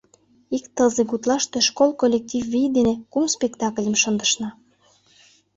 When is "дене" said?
2.77-2.93